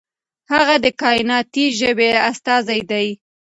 [0.51, 3.07] هغه د کائناتي ژبې استازی دی.